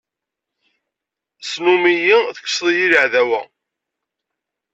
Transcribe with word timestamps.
Snum-iyi, 1.49 2.17
tekkseḍ-iyi, 2.35 2.85
d 2.89 2.93
laɛdawa. 2.93 3.41